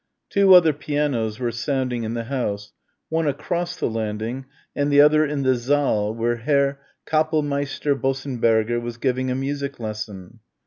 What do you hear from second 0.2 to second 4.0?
Two other pianos were sounding in the house, one across the